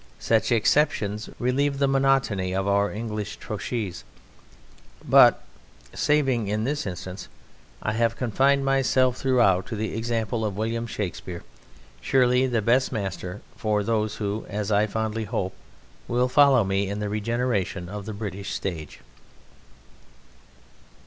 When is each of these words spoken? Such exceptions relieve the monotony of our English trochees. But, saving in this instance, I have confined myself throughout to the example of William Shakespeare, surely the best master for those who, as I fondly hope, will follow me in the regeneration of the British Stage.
Such 0.17 0.51
exceptions 0.51 1.29
relieve 1.37 1.77
the 1.77 1.87
monotony 1.87 2.55
of 2.55 2.67
our 2.67 2.91
English 2.91 3.35
trochees. 3.37 4.03
But, 5.07 5.43
saving 5.93 6.47
in 6.47 6.63
this 6.63 6.87
instance, 6.87 7.27
I 7.83 7.91
have 7.93 8.15
confined 8.17 8.65
myself 8.65 9.17
throughout 9.17 9.67
to 9.67 9.75
the 9.75 9.95
example 9.95 10.43
of 10.43 10.57
William 10.57 10.87
Shakespeare, 10.87 11.43
surely 12.01 12.47
the 12.47 12.63
best 12.63 12.91
master 12.91 13.43
for 13.55 13.83
those 13.83 14.15
who, 14.15 14.43
as 14.49 14.71
I 14.71 14.87
fondly 14.87 15.25
hope, 15.25 15.53
will 16.07 16.27
follow 16.27 16.63
me 16.63 16.87
in 16.89 16.99
the 16.99 17.07
regeneration 17.07 17.87
of 17.87 18.07
the 18.07 18.13
British 18.13 18.55
Stage. 18.55 19.01